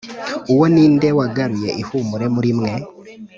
ubu 0.51 0.63
ninde 0.73 1.09
wagaruye 1.17 1.69
ihumure 1.81 2.25
muri 2.35 2.51
mwe 2.57 2.71